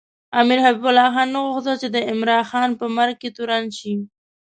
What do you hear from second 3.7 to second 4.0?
شي.